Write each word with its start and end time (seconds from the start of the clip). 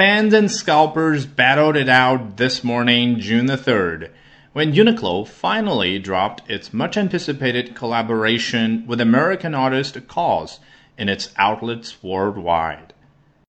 Fans 0.00 0.32
and 0.32 0.50
scalpers 0.50 1.26
battled 1.26 1.76
it 1.76 1.90
out 1.90 2.38
this 2.38 2.64
morning, 2.64 3.20
June 3.20 3.44
the 3.44 3.58
3rd, 3.58 4.08
when 4.54 4.72
Uniqlo 4.72 5.28
finally 5.28 5.98
dropped 5.98 6.48
its 6.48 6.72
much 6.72 6.96
anticipated 6.96 7.74
collaboration 7.74 8.86
with 8.86 8.98
American 8.98 9.54
artist 9.54 9.98
Kaws 10.08 10.58
in 10.96 11.10
its 11.10 11.34
outlets 11.36 12.02
worldwide. 12.02 12.94